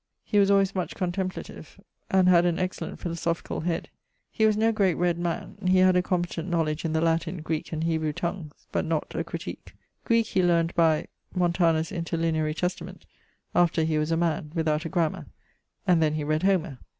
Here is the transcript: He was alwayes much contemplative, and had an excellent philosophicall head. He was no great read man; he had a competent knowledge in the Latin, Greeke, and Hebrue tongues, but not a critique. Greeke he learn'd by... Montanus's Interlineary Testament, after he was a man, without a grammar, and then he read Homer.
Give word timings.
He 0.23 0.39
was 0.39 0.49
alwayes 0.49 0.73
much 0.73 0.95
contemplative, 0.95 1.79
and 2.09 2.27
had 2.27 2.43
an 2.43 2.57
excellent 2.57 2.99
philosophicall 2.99 3.65
head. 3.65 3.87
He 4.31 4.47
was 4.47 4.57
no 4.57 4.71
great 4.71 4.95
read 4.95 5.19
man; 5.19 5.59
he 5.63 5.77
had 5.77 5.95
a 5.95 6.01
competent 6.01 6.49
knowledge 6.49 6.83
in 6.83 6.93
the 6.93 7.01
Latin, 7.01 7.43
Greeke, 7.43 7.71
and 7.71 7.83
Hebrue 7.83 8.11
tongues, 8.13 8.65
but 8.71 8.83
not 8.83 9.13
a 9.13 9.23
critique. 9.23 9.75
Greeke 10.03 10.25
he 10.25 10.41
learn'd 10.41 10.73
by... 10.73 11.05
Montanus's 11.35 11.95
Interlineary 11.95 12.55
Testament, 12.55 13.05
after 13.53 13.83
he 13.83 13.99
was 13.99 14.09
a 14.09 14.17
man, 14.17 14.51
without 14.55 14.85
a 14.85 14.89
grammar, 14.89 15.27
and 15.85 16.01
then 16.01 16.15
he 16.15 16.23
read 16.23 16.41
Homer. 16.41 16.79